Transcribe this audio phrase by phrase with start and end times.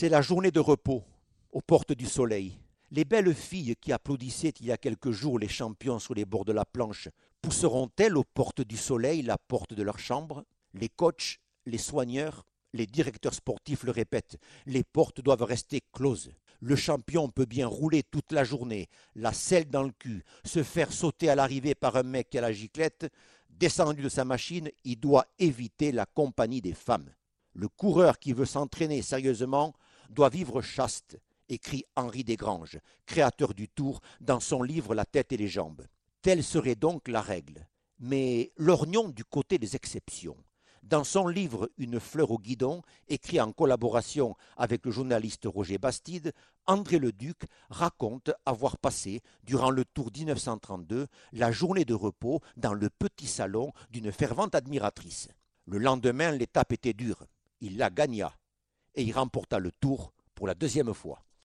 [0.00, 1.04] C'est la journée de repos,
[1.52, 2.56] aux portes du soleil.
[2.90, 6.46] Les belles filles qui applaudissaient il y a quelques jours les champions sur les bords
[6.46, 7.10] de la planche
[7.42, 10.46] pousseront-elles aux portes du soleil la porte de leur chambre?
[10.72, 16.32] Les coachs, les soigneurs, les directeurs sportifs le répètent, les portes doivent rester closes.
[16.60, 20.94] Le champion peut bien rouler toute la journée, la selle dans le cul, se faire
[20.94, 23.12] sauter à l'arrivée par un mec à la giclette.
[23.50, 27.10] Descendu de sa machine, il doit éviter la compagnie des femmes.
[27.52, 29.74] Le coureur qui veut s'entraîner sérieusement
[30.10, 31.18] doit vivre chaste,
[31.48, 35.86] écrit Henri Desgranges, créateur du Tour, dans son livre La tête et les jambes.
[36.22, 37.66] Telle serait donc la règle.
[37.98, 40.36] Mais lorgnons du côté des exceptions.
[40.82, 46.32] Dans son livre Une fleur au guidon, écrit en collaboration avec le journaliste Roger Bastide,
[46.66, 52.88] André Leduc raconte avoir passé, durant le Tour 1932, la journée de repos dans le
[52.90, 55.28] petit salon d'une fervente admiratrice.
[55.66, 57.26] Le lendemain, l'étape était dure.
[57.60, 58.32] Il la gagna
[58.94, 61.22] et il remporta le Tour pour la deuxième fois.